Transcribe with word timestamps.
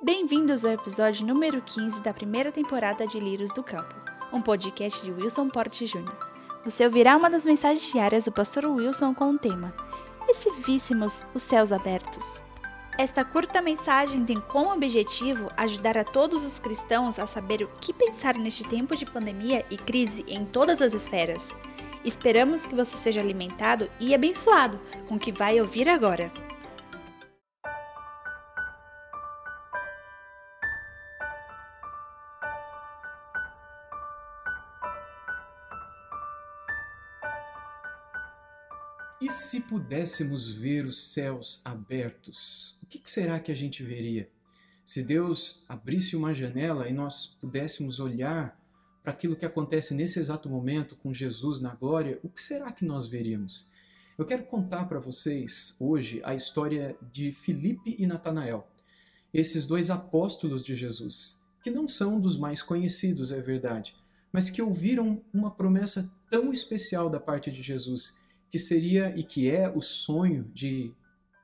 Bem-vindos 0.00 0.64
ao 0.64 0.70
episódio 0.70 1.26
número 1.26 1.60
15 1.60 2.04
da 2.04 2.14
primeira 2.14 2.52
temporada 2.52 3.04
de 3.04 3.18
Lírios 3.18 3.50
do 3.50 3.64
Campo, 3.64 3.96
um 4.32 4.40
podcast 4.40 5.02
de 5.02 5.10
Wilson 5.10 5.48
Porte 5.48 5.86
Jr. 5.86 6.14
Você 6.64 6.84
ouvirá 6.84 7.16
uma 7.16 7.28
das 7.28 7.44
mensagens 7.44 7.90
diárias 7.90 8.24
do 8.24 8.30
pastor 8.30 8.64
Wilson 8.66 9.12
com 9.12 9.32
o 9.32 9.38
tema 9.38 9.74
E 10.28 10.34
se 10.34 10.52
víssemos 10.52 11.24
os 11.34 11.42
céus 11.42 11.72
abertos? 11.72 12.40
Esta 12.96 13.24
curta 13.24 13.60
mensagem 13.60 14.24
tem 14.24 14.40
como 14.40 14.72
objetivo 14.72 15.50
ajudar 15.56 15.98
a 15.98 16.04
todos 16.04 16.44
os 16.44 16.60
cristãos 16.60 17.18
a 17.18 17.26
saber 17.26 17.64
o 17.64 17.70
que 17.80 17.92
pensar 17.92 18.36
neste 18.36 18.68
tempo 18.68 18.94
de 18.94 19.04
pandemia 19.04 19.66
e 19.68 19.76
crise 19.76 20.24
em 20.28 20.44
todas 20.44 20.80
as 20.80 20.94
esferas. 20.94 21.56
Esperamos 22.04 22.64
que 22.64 22.74
você 22.74 22.96
seja 22.96 23.20
alimentado 23.20 23.90
e 23.98 24.14
abençoado 24.14 24.80
com 25.08 25.16
o 25.16 25.18
que 25.18 25.32
vai 25.32 25.60
ouvir 25.60 25.88
agora. 25.88 26.30
E 39.20 39.32
se 39.32 39.62
pudéssemos 39.62 40.48
ver 40.48 40.86
os 40.86 40.96
céus 40.96 41.60
abertos, 41.64 42.78
o 42.80 42.86
que 42.86 43.00
será 43.04 43.40
que 43.40 43.50
a 43.50 43.54
gente 43.54 43.82
veria? 43.82 44.30
Se 44.84 45.02
Deus 45.02 45.64
abrisse 45.68 46.14
uma 46.14 46.32
janela 46.32 46.88
e 46.88 46.92
nós 46.92 47.26
pudéssemos 47.26 47.98
olhar 47.98 48.56
para 49.02 49.12
aquilo 49.12 49.34
que 49.34 49.44
acontece 49.44 49.92
nesse 49.92 50.20
exato 50.20 50.48
momento 50.48 50.94
com 50.94 51.12
Jesus 51.12 51.60
na 51.60 51.74
glória, 51.74 52.20
o 52.22 52.28
que 52.28 52.40
será 52.40 52.70
que 52.70 52.84
nós 52.84 53.08
veríamos? 53.08 53.68
Eu 54.16 54.24
quero 54.24 54.44
contar 54.44 54.84
para 54.84 55.00
vocês 55.00 55.74
hoje 55.80 56.20
a 56.22 56.32
história 56.36 56.96
de 57.10 57.32
Filipe 57.32 57.96
e 57.98 58.06
Natanael, 58.06 58.68
esses 59.34 59.66
dois 59.66 59.90
apóstolos 59.90 60.62
de 60.62 60.76
Jesus, 60.76 61.42
que 61.60 61.72
não 61.72 61.88
são 61.88 62.20
dos 62.20 62.36
mais 62.36 62.62
conhecidos, 62.62 63.32
é 63.32 63.40
verdade, 63.40 63.96
mas 64.32 64.48
que 64.48 64.62
ouviram 64.62 65.20
uma 65.34 65.50
promessa 65.50 66.08
tão 66.30 66.52
especial 66.52 67.10
da 67.10 67.18
parte 67.18 67.50
de 67.50 67.62
Jesus 67.62 68.16
que 68.50 68.58
seria 68.58 69.12
e 69.16 69.22
que 69.22 69.50
é 69.50 69.68
o 69.68 69.80
sonho 69.80 70.50
de 70.54 70.92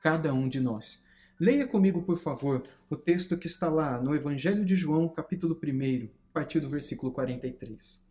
cada 0.01 0.33
um 0.33 0.47
de 0.47 0.59
nós. 0.59 1.03
Leia 1.39 1.67
comigo, 1.67 2.01
por 2.03 2.17
favor, 2.17 2.63
o 2.89 2.95
texto 2.95 3.37
que 3.37 3.47
está 3.47 3.69
lá 3.69 4.01
no 4.01 4.15
Evangelho 4.15 4.63
de 4.63 4.75
João, 4.75 5.09
capítulo 5.09 5.59
1, 5.61 6.05
a 6.29 6.33
partir 6.33 6.59
do 6.59 6.69
versículo 6.69 7.11
43. 7.11 8.05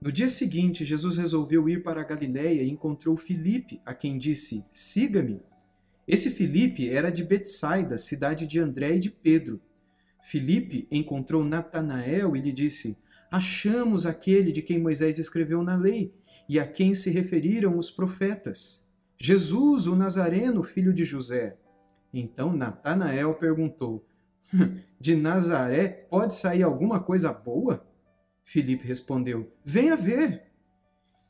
No 0.00 0.10
dia 0.10 0.30
seguinte, 0.30 0.84
Jesus 0.84 1.16
resolveu 1.16 1.68
ir 1.68 1.82
para 1.82 2.00
a 2.00 2.04
Galiléia 2.04 2.62
e 2.62 2.70
encontrou 2.70 3.16
Filipe, 3.16 3.80
a 3.84 3.94
quem 3.94 4.18
disse: 4.18 4.64
Siga-me. 4.72 5.40
Esse 6.08 6.30
Filipe 6.30 6.88
era 6.88 7.10
de 7.10 7.22
Betsaida, 7.22 7.96
cidade 7.98 8.46
de 8.46 8.58
André 8.58 8.96
e 8.96 8.98
de 8.98 9.10
Pedro. 9.10 9.60
Filipe 10.20 10.88
encontrou 10.90 11.44
Natanael 11.44 12.34
e 12.34 12.40
lhe 12.40 12.52
disse: 12.52 12.96
Achamos 13.30 14.04
aquele 14.06 14.50
de 14.50 14.62
quem 14.62 14.80
Moisés 14.80 15.18
escreveu 15.18 15.62
na 15.62 15.76
lei 15.76 16.12
e 16.48 16.58
a 16.58 16.66
quem 16.66 16.94
se 16.94 17.10
referiram 17.10 17.76
os 17.76 17.90
profetas. 17.90 18.88
Jesus, 19.18 19.86
o 19.86 19.94
Nazareno, 19.94 20.62
filho 20.62 20.92
de 20.92 21.04
José. 21.04 21.56
Então 22.12 22.52
Natanael 22.52 23.34
perguntou: 23.34 24.04
De 25.00 25.14
Nazaré 25.14 25.88
pode 25.88 26.34
sair 26.34 26.62
alguma 26.62 27.00
coisa 27.00 27.32
boa? 27.32 27.86
Filipe 28.42 28.86
respondeu: 28.86 29.50
Venha 29.64 29.96
ver. 29.96 30.50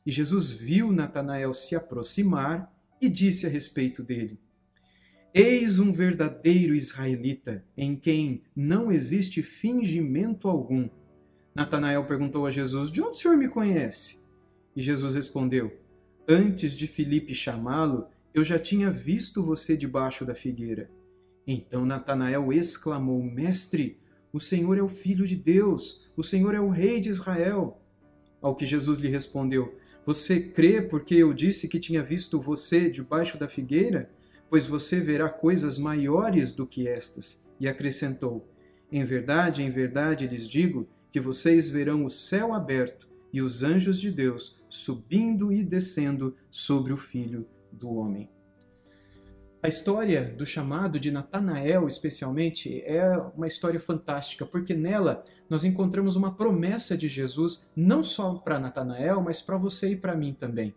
E 0.05 0.11
Jesus 0.11 0.51
viu 0.51 0.91
Natanael 0.91 1.53
se 1.53 1.75
aproximar 1.75 2.73
e 2.99 3.07
disse 3.07 3.45
a 3.45 3.49
respeito 3.49 4.03
dele: 4.03 4.39
Eis 5.33 5.79
um 5.79 5.91
verdadeiro 5.91 6.75
israelita, 6.75 7.63
em 7.77 7.95
quem 7.95 8.43
não 8.55 8.91
existe 8.91 9.41
fingimento 9.41 10.49
algum. 10.49 10.89
Natanael 11.55 12.05
perguntou 12.05 12.45
a 12.45 12.51
Jesus: 12.51 12.91
De 12.91 13.01
onde 13.01 13.17
o 13.17 13.19
senhor 13.19 13.37
me 13.37 13.47
conhece? 13.47 14.22
E 14.75 14.81
Jesus 14.81 15.15
respondeu: 15.15 15.71
Antes 16.27 16.73
de 16.73 16.87
Filipe 16.87 17.33
chamá-lo, 17.33 18.07
eu 18.33 18.43
já 18.43 18.57
tinha 18.57 18.89
visto 18.89 19.43
você 19.43 19.77
debaixo 19.77 20.25
da 20.25 20.33
figueira. 20.33 20.89
Então 21.45 21.85
Natanael 21.85 22.51
exclamou: 22.51 23.21
Mestre, 23.21 23.99
o 24.31 24.39
Senhor 24.39 24.77
é 24.77 24.81
o 24.81 24.87
Filho 24.87 25.27
de 25.27 25.35
Deus, 25.35 26.09
o 26.17 26.23
Senhor 26.23 26.55
é 26.55 26.59
o 26.59 26.69
Rei 26.69 26.99
de 26.99 27.09
Israel. 27.09 27.79
Ao 28.41 28.55
que 28.55 28.65
Jesus 28.65 28.97
lhe 28.97 29.09
respondeu: 29.09 29.77
Você 30.05 30.39
crê 30.39 30.81
porque 30.81 31.15
eu 31.15 31.33
disse 31.33 31.67
que 31.67 31.79
tinha 31.79 32.01
visto 32.01 32.39
você 32.39 32.89
debaixo 32.89 33.37
da 33.37 33.47
figueira? 33.47 34.09
Pois 34.49 34.65
você 34.65 34.99
verá 34.99 35.29
coisas 35.29 35.77
maiores 35.77 36.51
do 36.51 36.65
que 36.65 36.87
estas. 36.87 37.47
E 37.59 37.67
acrescentou: 37.67 38.47
Em 38.91 39.03
verdade, 39.03 39.61
em 39.61 39.69
verdade 39.69 40.27
lhes 40.27 40.47
digo 40.47 40.87
que 41.11 41.19
vocês 41.19 41.69
verão 41.69 42.05
o 42.05 42.09
céu 42.09 42.53
aberto 42.53 43.12
e 43.33 43.41
os 43.41 43.63
anjos 43.63 43.99
de 43.99 44.11
Deus 44.11 44.61
subindo 44.69 45.51
e 45.51 45.63
descendo 45.63 46.37
sobre 46.51 46.93
o 46.93 46.97
filho 46.97 47.47
do 47.71 47.91
homem. 47.91 48.29
A 49.63 49.69
história 49.69 50.25
do 50.37 50.45
chamado 50.45 50.99
de 50.99 51.09
Natanael, 51.09 51.87
especialmente, 51.87 52.81
é 52.81 53.17
uma 53.35 53.47
história 53.47 53.79
fantástica, 53.79 54.45
porque 54.45 54.73
nela 54.73 55.23
nós 55.49 55.63
encontramos 55.63 56.17
uma 56.17 56.35
promessa 56.35 56.97
de 56.97 57.07
Jesus, 57.07 57.65
não 57.73 58.03
só 58.03 58.35
para 58.35 58.59
Natanael, 58.59 59.21
mas 59.21 59.41
para 59.41 59.57
você 59.57 59.93
e 59.93 59.95
para 59.95 60.17
mim 60.17 60.35
também. 60.37 60.75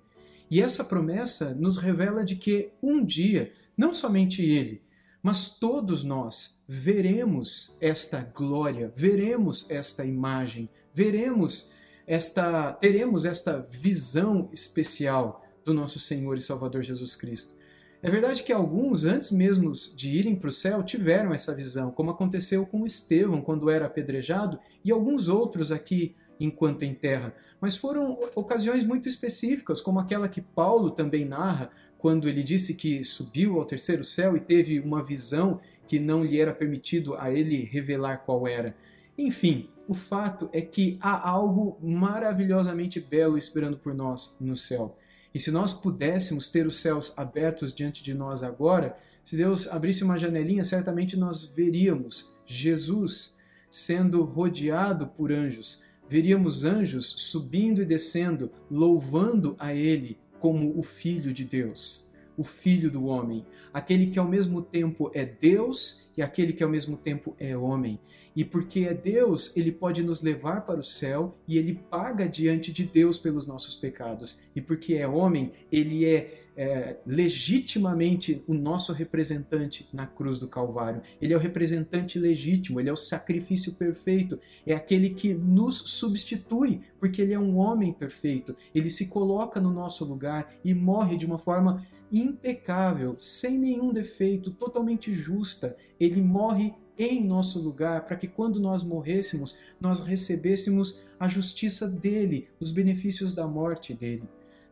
E 0.49 0.63
essa 0.63 0.85
promessa 0.85 1.53
nos 1.53 1.79
revela 1.79 2.25
de 2.25 2.37
que 2.37 2.71
um 2.81 3.05
dia, 3.05 3.53
não 3.77 3.93
somente 3.93 4.43
ele, 4.43 4.81
mas 5.21 5.51
todos 5.59 6.05
nós 6.05 6.65
veremos 6.69 7.77
esta 7.81 8.21
glória, 8.21 8.93
veremos 8.95 9.69
esta 9.69 10.05
imagem, 10.05 10.71
veremos 10.95 11.73
esta 12.07 12.73
teremos 12.73 13.25
esta 13.25 13.67
visão 13.71 14.49
especial 14.53 15.45
do 15.65 15.75
nosso 15.75 15.99
Senhor 15.99 16.37
e 16.37 16.43
Salvador 16.43 16.83
Jesus 16.83 17.17
Cristo. 17.17 17.55
É 18.03 18.11
verdade 18.11 18.43
que 18.43 18.53
alguns, 18.53 19.05
antes 19.05 19.33
mesmo 19.33 19.73
de 19.73 20.11
irem 20.11 20.37
para 20.37 20.49
o 20.49 20.53
céu, 20.53 20.83
tiveram 20.83 21.35
essa 21.35 21.55
visão, 21.55 21.91
como 21.91 22.11
aconteceu 22.11 22.65
com 22.67 22.87
Estevão 22.87 23.41
quando 23.41 23.69
era 23.69 23.87
apedrejado 23.87 24.61
e 24.85 24.93
alguns 24.93 25.29
outros 25.29 25.73
aqui 25.73 26.15
enquanto 26.39 26.85
em 26.85 26.95
terra. 26.95 27.35
Mas 27.61 27.77
foram 27.77 28.19
ocasiões 28.35 28.85
muito 28.85 29.09
específicas, 29.09 29.81
como 29.81 29.99
aquela 29.99 30.29
que 30.29 30.41
Paulo 30.41 30.91
também 30.91 31.25
narra, 31.25 31.71
quando 31.99 32.29
ele 32.29 32.43
disse 32.43 32.75
que 32.75 33.03
subiu 33.03 33.59
ao 33.59 33.65
terceiro 33.65 34.05
céu 34.05 34.37
e 34.37 34.41
teve 34.41 34.79
uma 34.79 35.03
visão 35.03 35.61
que 35.89 35.99
não 35.99 36.23
lhe 36.23 36.39
era 36.39 36.53
permitido 36.53 37.15
a 37.15 37.33
ele 37.33 37.65
revelar 37.65 38.19
qual 38.19 38.47
era. 38.47 38.77
Enfim, 39.19 39.69
o 39.89 39.95
fato 39.95 40.49
é 40.53 40.61
que 40.61 40.99
há 41.01 41.29
algo 41.29 41.79
maravilhosamente 41.83 43.01
belo 43.01 43.39
esperando 43.39 43.79
por 43.79 43.95
nós 43.95 44.35
no 44.41 44.57
céu. 44.57 44.99
E 45.35 45.39
se 45.39 45.51
nós 45.51 45.73
pudéssemos 45.73 46.49
ter 46.49 46.67
os 46.67 46.79
céus 46.79 47.13
abertos 47.17 47.73
diante 47.73 48.03
de 48.03 48.15
nós 48.15 48.43
agora, 48.43 48.97
se 49.23 49.37
Deus 49.37 49.69
abrisse 49.69 50.05
uma 50.05 50.17
janelinha, 50.17 50.65
certamente 50.65 51.17
nós 51.17 51.45
veríamos 51.45 52.31
Jesus 52.47 53.37
sendo 53.71 54.23
rodeado 54.23 55.07
por 55.07 55.33
anjos. 55.33 55.83
Veríamos 56.09 56.65
anjos 56.65 57.07
subindo 57.19 57.83
e 57.83 57.85
descendo, 57.85 58.51
louvando 58.71 59.57
a 59.59 59.75
Ele 59.75 60.19
como 60.39 60.79
o 60.79 60.83
Filho 60.83 61.33
de 61.33 61.45
Deus, 61.45 62.13
o 62.37 62.45
Filho 62.45 62.91
do 62.91 63.07
homem, 63.07 63.45
aquele 63.73 64.07
que 64.07 64.19
ao 64.19 64.29
mesmo 64.29 64.63
tempo 64.63 65.11
é 65.15 65.25
Deus 65.25 66.07
e 66.17 66.23
aquele 66.23 66.53
que 66.53 66.63
ao 66.63 66.71
mesmo 66.71 66.97
tempo 66.97 67.35
é 67.39 67.57
homem. 67.57 67.99
E 68.37 68.45
porque 68.45 68.81
é 68.81 68.93
Deus, 68.93 69.57
ele 69.57 69.73
pode 69.73 70.03
nos 70.03 70.21
levar 70.21 70.67
para 70.67 70.79
o 70.79 70.85
céu 70.85 71.39
e 71.49 71.57
ele 71.57 71.81
paga 71.91 72.29
diante 72.29 72.71
de 72.71 72.85
Deus 72.85 73.19
pelos 73.19 73.47
nossos 73.47 73.75
pecados. 73.75 74.39
E 74.55 74.61
porque 74.61 74.95
é 74.95 75.09
homem, 75.09 75.53
ele 75.73 76.05
é, 76.05 76.45
é, 76.55 76.97
legitimamente 77.07 78.45
o 78.47 78.53
nosso 78.53 78.93
representante 78.93 79.89
na 79.91 80.07
cruz 80.07 80.39
do 80.39 80.47
Calvário. 80.47 81.01
Ele 81.21 81.33
é 81.33 81.37
o 81.37 81.41
representante 81.41 82.19
legítimo, 82.19 82.79
ele 82.79 82.91
é 82.91 82.93
o 82.93 82.97
sacrifício 82.97 83.73
perfeito, 83.73 84.39
é 84.67 84.75
aquele 84.75 85.11
que 85.11 85.33
nos 85.33 85.79
substitui, 85.79 86.83
porque 87.01 87.23
ele 87.23 87.33
é 87.33 87.39
um 87.39 87.57
homem 87.57 87.91
perfeito. 87.91 88.55
Ele 88.75 88.91
se 88.91 89.07
coloca 89.07 89.63
no 89.63 89.73
nosso 89.73 90.05
lugar 90.05 90.53
e 90.63 90.75
morre 90.75 91.17
de 91.17 91.25
uma 91.25 91.39
forma 91.39 91.87
impecável, 92.11 93.17
sem 93.19 93.59
nenhum 93.59 93.93
defeito, 93.93 94.51
totalmente 94.51 95.13
justa. 95.13 95.77
Ele 95.99 96.21
morre 96.21 96.75
em 96.99 97.25
nosso 97.25 97.59
lugar, 97.61 98.07
para 98.07 98.17
que 98.17 98.27
quando 98.27 98.59
nós 98.59 98.83
morrêssemos, 98.83 99.55
nós 99.81 100.01
recebêssemos 100.01 101.03
a 101.21 101.29
justiça 101.29 101.89
dele, 101.89 102.49
os 102.59 102.71
benefícios 102.71 103.35
da 103.35 103.47
morte 103.47 103.93
dele. 103.93 104.25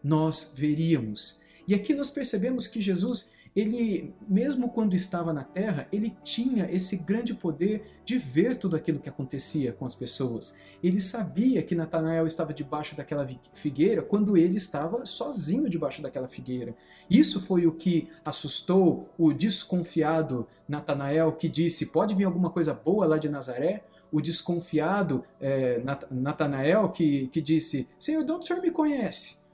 Nós 0.03 0.55
veríamos. 0.57 1.43
E 1.69 1.75
aqui 1.75 1.95
nós 1.95 2.11
percebemos 2.11 2.67
que 2.67 2.81
Jesus, 2.81 3.33
ele, 3.55 4.13
mesmo 4.29 4.69
quando 4.69 4.95
estava 4.95 5.33
na 5.33 5.45
terra, 5.45 5.87
ele 5.93 6.17
tinha 6.25 6.69
esse 6.71 6.97
grande 6.97 7.33
poder 7.33 8.01
de 8.05 8.19
ver 8.19 8.57
tudo 8.57 8.75
aquilo 8.75 8.99
que 8.99 9.09
acontecia 9.09 9.73
com 9.73 9.87
as 9.87 9.95
pessoas. 9.95 10.57
Ele 10.83 11.01
sabia 11.01 11.63
que 11.63 11.77
Natanael 11.77 12.27
estava 12.27 12.53
debaixo 12.53 12.97
daquela 12.97 13.29
figueira 13.53 14.03
quando 14.03 14.37
ele 14.37 14.57
estava 14.57 15.07
sozinho 15.07 15.71
debaixo 15.71 16.03
daquela 16.03 16.27
figueira. 16.27 16.75
Isso 17.09 17.41
foi 17.41 17.65
o 17.65 17.73
que 17.73 18.09
assustou 18.25 19.09
o 19.17 19.33
desconfiado 19.33 20.49
Natanael, 20.69 21.33
que 21.33 21.49
disse: 21.49 21.87
Pode 21.87 22.13
vir 22.15 22.25
alguma 22.25 22.51
coisa 22.51 22.75
boa 22.75 23.07
lá 23.07 23.19
de 23.19 23.29
Nazaré? 23.29 23.85
O 24.11 24.21
desconfiado 24.21 25.25
é, 25.41 25.81
Natanael, 26.11 26.89
que, 26.91 27.29
que 27.29 27.41
disse: 27.41 27.89
Senhor, 28.01 28.25
de 28.25 28.33
onde 28.33 28.45
o 28.45 28.47
senhor 28.47 28.61
me 28.61 28.73
conhece? 28.73 29.45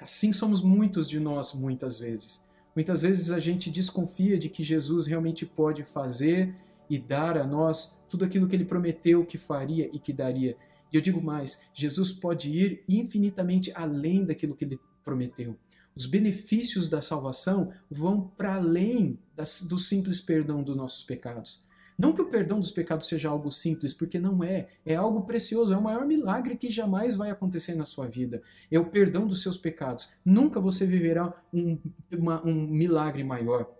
Assim 0.00 0.32
somos 0.32 0.62
muitos 0.62 1.08
de 1.08 1.18
nós, 1.18 1.52
muitas 1.54 1.98
vezes. 1.98 2.46
Muitas 2.76 3.00
vezes 3.00 3.30
a 3.30 3.38
gente 3.38 3.70
desconfia 3.70 4.38
de 4.38 4.50
que 4.50 4.62
Jesus 4.62 5.06
realmente 5.06 5.46
pode 5.46 5.82
fazer 5.82 6.54
e 6.90 6.98
dar 6.98 7.38
a 7.38 7.46
nós 7.46 7.98
tudo 8.10 8.22
aquilo 8.22 8.46
que 8.46 8.54
ele 8.54 8.66
prometeu 8.66 9.24
que 9.24 9.38
faria 9.38 9.88
e 9.94 9.98
que 9.98 10.12
daria. 10.12 10.54
E 10.92 10.96
eu 10.96 11.00
digo 11.00 11.22
mais: 11.22 11.62
Jesus 11.72 12.12
pode 12.12 12.50
ir 12.50 12.84
infinitamente 12.86 13.72
além 13.74 14.26
daquilo 14.26 14.54
que 14.54 14.66
ele 14.66 14.78
prometeu. 15.02 15.56
Os 15.96 16.04
benefícios 16.04 16.86
da 16.86 17.00
salvação 17.00 17.72
vão 17.90 18.20
para 18.36 18.56
além 18.56 19.18
das, 19.34 19.62
do 19.62 19.78
simples 19.78 20.20
perdão 20.20 20.62
dos 20.62 20.76
nossos 20.76 21.02
pecados. 21.02 21.65
Não 21.98 22.12
que 22.12 22.20
o 22.20 22.28
perdão 22.28 22.60
dos 22.60 22.70
pecados 22.70 23.08
seja 23.08 23.30
algo 23.30 23.50
simples, 23.50 23.94
porque 23.94 24.18
não 24.18 24.44
é. 24.44 24.68
É 24.84 24.94
algo 24.94 25.22
precioso, 25.22 25.72
é 25.72 25.76
o 25.76 25.82
maior 25.82 26.04
milagre 26.04 26.56
que 26.56 26.70
jamais 26.70 27.16
vai 27.16 27.30
acontecer 27.30 27.74
na 27.74 27.86
sua 27.86 28.06
vida. 28.06 28.42
É 28.70 28.78
o 28.78 28.84
perdão 28.84 29.26
dos 29.26 29.42
seus 29.42 29.56
pecados. 29.56 30.10
Nunca 30.24 30.60
você 30.60 30.84
viverá 30.86 31.32
um, 31.52 31.78
uma, 32.12 32.46
um 32.46 32.66
milagre 32.66 33.24
maior. 33.24 33.70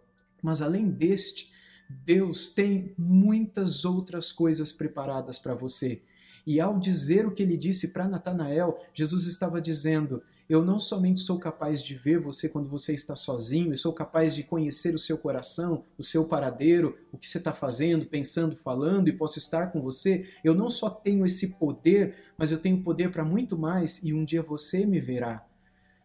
Mas 0.42 0.62
além 0.62 0.88
deste, 0.88 1.52
Deus 1.88 2.48
tem 2.48 2.94
muitas 2.96 3.84
outras 3.84 4.32
coisas 4.32 4.72
preparadas 4.72 5.38
para 5.38 5.54
você. 5.54 6.02
E 6.46 6.60
ao 6.60 6.78
dizer 6.78 7.26
o 7.26 7.32
que 7.32 7.42
ele 7.42 7.56
disse 7.56 7.88
para 7.88 8.08
Natanael, 8.08 8.80
Jesus 8.94 9.26
estava 9.26 9.60
dizendo: 9.60 10.22
eu 10.48 10.64
não 10.64 10.78
somente 10.78 11.20
sou 11.20 11.38
capaz 11.38 11.82
de 11.82 11.94
ver 11.94 12.20
você 12.20 12.48
quando 12.48 12.68
você 12.68 12.92
está 12.92 13.16
sozinho, 13.16 13.72
e 13.72 13.76
sou 13.76 13.92
capaz 13.92 14.34
de 14.34 14.44
conhecer 14.44 14.94
o 14.94 14.98
seu 14.98 15.18
coração, 15.18 15.84
o 15.98 16.04
seu 16.04 16.28
paradeiro, 16.28 16.96
o 17.12 17.18
que 17.18 17.28
você 17.28 17.38
está 17.38 17.52
fazendo, 17.52 18.06
pensando, 18.06 18.54
falando, 18.54 19.08
e 19.08 19.12
posso 19.12 19.38
estar 19.38 19.72
com 19.72 19.80
você. 19.80 20.28
Eu 20.44 20.54
não 20.54 20.70
só 20.70 20.88
tenho 20.88 21.26
esse 21.26 21.58
poder, 21.58 22.14
mas 22.38 22.52
eu 22.52 22.58
tenho 22.58 22.82
poder 22.82 23.10
para 23.10 23.24
muito 23.24 23.58
mais, 23.58 24.02
e 24.04 24.14
um 24.14 24.24
dia 24.24 24.42
você 24.42 24.86
me 24.86 25.00
verá. 25.00 25.44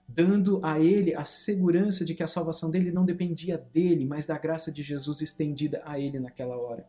Dando 0.07 0.59
a 0.63 0.79
ele 0.79 1.13
a 1.13 1.23
segurança 1.23 2.03
de 2.03 2.13
que 2.15 2.23
a 2.23 2.27
salvação 2.27 2.69
dele 2.69 2.91
não 2.91 3.05
dependia 3.05 3.57
dele, 3.57 4.05
mas 4.05 4.25
da 4.25 4.37
graça 4.37 4.71
de 4.71 4.83
Jesus 4.83 5.21
estendida 5.21 5.81
a 5.85 5.99
ele 5.99 6.19
naquela 6.19 6.57
hora. 6.57 6.85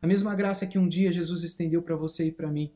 A 0.00 0.06
mesma 0.06 0.34
graça 0.34 0.66
que 0.66 0.78
um 0.78 0.88
dia 0.88 1.12
Jesus 1.12 1.42
estendeu 1.42 1.82
para 1.82 1.94
você 1.94 2.26
e 2.26 2.32
para 2.32 2.50
mim. 2.50 2.72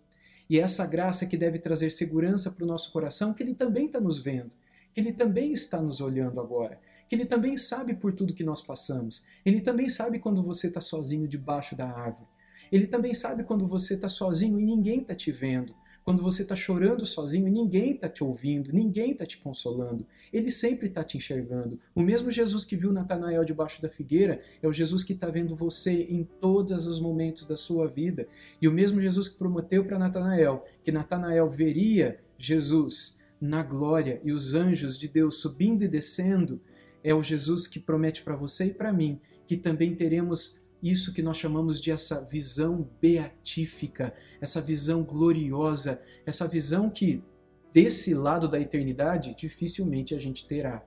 E 0.50 0.58
é 0.58 0.62
essa 0.62 0.84
graça 0.84 1.26
que 1.26 1.36
deve 1.36 1.60
trazer 1.60 1.92
segurança 1.92 2.50
para 2.50 2.64
o 2.64 2.66
nosso 2.66 2.90
coração, 2.90 3.32
que 3.32 3.40
Ele 3.40 3.54
também 3.54 3.86
está 3.86 4.00
nos 4.00 4.18
vendo, 4.18 4.50
que 4.92 5.00
Ele 5.00 5.12
também 5.12 5.52
está 5.52 5.80
nos 5.80 6.00
olhando 6.00 6.40
agora, 6.40 6.80
que 7.08 7.14
Ele 7.14 7.24
também 7.24 7.56
sabe 7.56 7.94
por 7.94 8.12
tudo 8.12 8.34
que 8.34 8.42
nós 8.42 8.60
passamos. 8.60 9.22
Ele 9.46 9.60
também 9.60 9.88
sabe 9.88 10.18
quando 10.18 10.42
você 10.42 10.66
está 10.66 10.80
sozinho 10.80 11.28
debaixo 11.28 11.76
da 11.76 11.88
árvore. 11.88 12.26
Ele 12.72 12.88
também 12.88 13.14
sabe 13.14 13.44
quando 13.44 13.64
você 13.64 13.94
está 13.94 14.08
sozinho 14.08 14.58
e 14.60 14.64
ninguém 14.64 15.02
está 15.02 15.14
te 15.14 15.30
vendo 15.30 15.72
quando 16.04 16.22
você 16.22 16.42
está 16.42 16.56
chorando 16.56 17.04
sozinho 17.04 17.50
ninguém 17.50 17.92
está 17.94 18.08
te 18.08 18.24
ouvindo, 18.24 18.72
ninguém 18.72 19.12
está 19.12 19.26
te 19.26 19.38
consolando. 19.38 20.06
Ele 20.32 20.50
sempre 20.50 20.88
está 20.88 21.04
te 21.04 21.16
enxergando. 21.16 21.78
O 21.94 22.00
mesmo 22.00 22.30
Jesus 22.30 22.64
que 22.64 22.76
viu 22.76 22.92
Natanael 22.92 23.44
debaixo 23.44 23.80
da 23.82 23.88
figueira 23.88 24.40
é 24.62 24.68
o 24.68 24.72
Jesus 24.72 25.04
que 25.04 25.12
está 25.12 25.28
vendo 25.28 25.54
você 25.54 25.92
em 25.92 26.24
todos 26.40 26.86
os 26.86 27.00
momentos 27.00 27.46
da 27.46 27.56
sua 27.56 27.86
vida. 27.86 28.26
E 28.60 28.66
o 28.66 28.72
mesmo 28.72 29.00
Jesus 29.00 29.28
que 29.28 29.38
prometeu 29.38 29.84
para 29.84 29.98
Natanael 29.98 30.64
que 30.82 30.92
Natanael 30.92 31.48
veria 31.48 32.18
Jesus 32.38 33.20
na 33.40 33.62
glória 33.62 34.20
e 34.22 34.32
os 34.32 34.54
anjos 34.54 34.98
de 34.98 35.08
Deus 35.08 35.36
subindo 35.36 35.82
e 35.82 35.88
descendo, 35.88 36.60
é 37.02 37.14
o 37.14 37.22
Jesus 37.22 37.66
que 37.66 37.80
promete 37.80 38.22
para 38.22 38.36
você 38.36 38.66
e 38.66 38.74
para 38.74 38.92
mim 38.92 39.18
que 39.46 39.56
também 39.56 39.94
teremos 39.96 40.60
isso 40.82 41.12
que 41.12 41.22
nós 41.22 41.36
chamamos 41.36 41.80
de 41.80 41.90
essa 41.90 42.24
visão 42.24 42.88
beatífica, 43.00 44.14
essa 44.40 44.60
visão 44.60 45.02
gloriosa, 45.02 46.00
essa 46.24 46.46
visão 46.46 46.88
que 46.88 47.22
desse 47.72 48.14
lado 48.14 48.48
da 48.48 48.60
eternidade 48.60 49.34
dificilmente 49.36 50.14
a 50.14 50.18
gente 50.18 50.46
terá. 50.46 50.84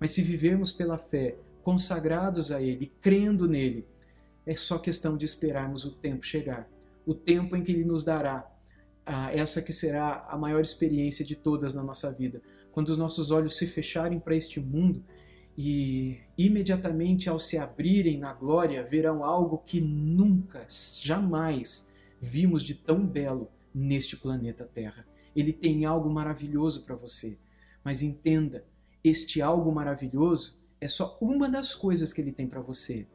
Mas 0.00 0.10
se 0.10 0.22
vivermos 0.22 0.72
pela 0.72 0.98
fé, 0.98 1.36
consagrados 1.62 2.50
a 2.50 2.60
Ele, 2.60 2.92
crendo 3.00 3.48
nele, 3.48 3.86
é 4.46 4.56
só 4.56 4.78
questão 4.78 5.16
de 5.16 5.24
esperarmos 5.24 5.84
o 5.84 5.90
tempo 5.90 6.24
chegar 6.24 6.68
o 7.06 7.14
tempo 7.14 7.56
em 7.56 7.62
que 7.62 7.72
Ele 7.72 7.84
nos 7.84 8.02
dará 8.04 8.50
ah, 9.04 9.32
essa 9.32 9.60
que 9.60 9.72
será 9.72 10.26
a 10.28 10.36
maior 10.36 10.62
experiência 10.62 11.24
de 11.24 11.34
todas 11.34 11.74
na 11.74 11.82
nossa 11.82 12.12
vida. 12.12 12.40
Quando 12.72 12.88
os 12.88 12.98
nossos 12.98 13.30
olhos 13.30 13.56
se 13.56 13.66
fecharem 13.66 14.18
para 14.18 14.34
este 14.34 14.58
mundo 14.58 15.04
e 15.56 16.18
imediatamente 16.36 17.28
ao 17.28 17.38
se 17.38 17.56
abrirem 17.56 18.18
na 18.18 18.32
glória 18.32 18.82
verão 18.82 19.24
algo 19.24 19.58
que 19.58 19.80
nunca, 19.80 20.66
jamais 21.00 21.94
vimos 22.20 22.62
de 22.62 22.74
tão 22.74 23.06
belo 23.06 23.50
neste 23.72 24.16
planeta 24.16 24.64
Terra. 24.64 25.06
Ele 25.34 25.52
tem 25.52 25.84
algo 25.84 26.10
maravilhoso 26.10 26.84
para 26.84 26.96
você, 26.96 27.38
mas 27.84 28.02
entenda, 28.02 28.64
este 29.02 29.40
algo 29.40 29.72
maravilhoso 29.72 30.64
é 30.80 30.88
só 30.88 31.16
uma 31.20 31.48
das 31.48 31.74
coisas 31.74 32.12
que 32.12 32.20
ele 32.20 32.32
tem 32.32 32.48
para 32.48 32.60
você. 32.60 33.06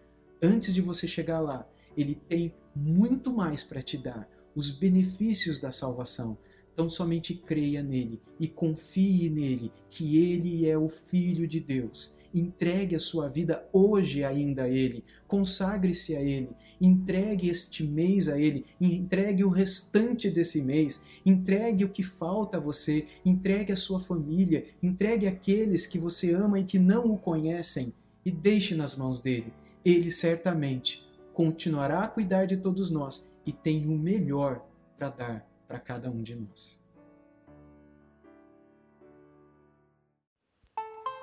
Antes 0.41 0.73
de 0.73 0.81
você 0.81 1.07
chegar 1.07 1.39
lá, 1.39 1.67
ele 1.97 2.15
tem 2.15 2.53
muito 2.73 3.33
mais 3.33 3.63
para 3.63 3.81
te 3.81 3.97
dar, 3.97 4.29
os 4.55 4.71
benefícios 4.71 5.59
da 5.59 5.71
salvação. 5.71 6.37
Então 6.73 6.89
somente 6.89 7.33
creia 7.33 7.83
nele 7.83 8.21
e 8.39 8.47
confie 8.47 9.29
nele, 9.29 9.73
que 9.89 10.17
ele 10.17 10.65
é 10.65 10.77
o 10.77 10.87
Filho 10.87 11.45
de 11.45 11.59
Deus 11.59 12.17
Entregue 12.33 12.95
a 12.95 12.99
sua 12.99 13.27
vida 13.27 13.67
hoje 13.73 14.23
ainda 14.23 14.63
a 14.63 14.69
Ele, 14.69 15.03
consagre-se 15.27 16.15
a 16.15 16.21
Ele, 16.21 16.49
entregue 16.79 17.49
este 17.49 17.83
mês 17.83 18.27
a 18.27 18.39
Ele, 18.39 18.65
entregue 18.79 19.43
o 19.43 19.49
restante 19.49 20.29
desse 20.29 20.61
mês, 20.61 21.03
entregue 21.25 21.85
o 21.85 21.89
que 21.89 22.03
falta 22.03 22.57
a 22.57 22.61
você, 22.61 23.07
entregue 23.25 23.73
a 23.73 23.77
sua 23.77 23.99
família, 23.99 24.65
entregue 24.81 25.27
aqueles 25.27 25.85
que 25.85 25.97
você 25.97 26.33
ama 26.33 26.59
e 26.59 26.65
que 26.65 26.79
não 26.79 27.11
o 27.11 27.17
conhecem 27.17 27.93
e 28.25 28.31
deixe 28.31 28.75
nas 28.75 28.95
mãos 28.95 29.19
dele. 29.19 29.51
Ele 29.83 30.11
certamente 30.11 31.03
continuará 31.33 32.03
a 32.03 32.07
cuidar 32.07 32.45
de 32.45 32.57
todos 32.57 32.91
nós 32.91 33.31
e 33.45 33.51
tem 33.51 33.87
o 33.87 33.97
melhor 33.97 34.65
para 34.97 35.09
dar 35.09 35.49
para 35.67 35.79
cada 35.79 36.09
um 36.09 36.23
de 36.23 36.35
nós. 36.35 36.78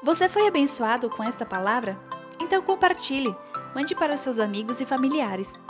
Você 0.07 0.29
foi 0.29 0.47
abençoado 0.47 1.11
com 1.11 1.25
esta 1.25 1.45
palavra? 1.45 1.99
Então 2.39 2.63
compartilhe, 2.63 3.35
mande 3.75 3.93
para 3.93 4.17
seus 4.17 4.39
amigos 4.39 4.81
e 4.81 4.87
familiares. 4.87 5.61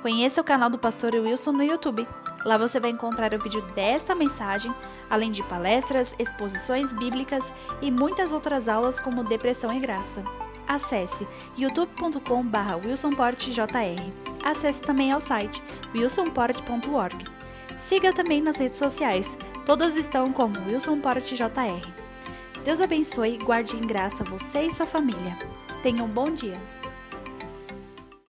Conheça 0.00 0.40
o 0.40 0.44
canal 0.44 0.70
do 0.70 0.78
Pastor 0.78 1.12
Wilson 1.12 1.52
no 1.52 1.62
YouTube. 1.62 2.08
Lá 2.42 2.56
você 2.56 2.80
vai 2.80 2.88
encontrar 2.88 3.34
o 3.34 3.38
vídeo 3.38 3.60
desta 3.74 4.14
mensagem, 4.14 4.74
além 5.10 5.30
de 5.30 5.42
palestras, 5.42 6.14
exposições 6.18 6.90
bíblicas 6.90 7.52
e 7.82 7.90
muitas 7.90 8.32
outras 8.32 8.66
aulas 8.66 8.98
como 8.98 9.24
Depressão 9.24 9.70
e 9.70 9.78
Graça. 9.78 10.24
Acesse 10.66 11.28
youtube.com.br 11.58 12.86
wilsonportjr. 12.86 13.60
Acesse 14.42 14.80
também 14.80 15.12
ao 15.12 15.20
site 15.20 15.62
wilsonport.org. 15.94 17.24
Siga 17.76 18.10
também 18.10 18.40
nas 18.40 18.56
redes 18.56 18.78
sociais, 18.78 19.36
todas 19.66 19.98
estão 19.98 20.32
como 20.32 20.58
wilsonportjr. 20.66 22.01
Deus 22.64 22.80
abençoe 22.80 23.34
e 23.34 23.38
guarde 23.38 23.76
em 23.76 23.80
graça 23.80 24.22
você 24.22 24.62
e 24.66 24.72
sua 24.72 24.86
família. 24.86 25.36
Tenha 25.82 26.04
um 26.04 26.08
bom 26.08 26.32
dia. 26.32 26.60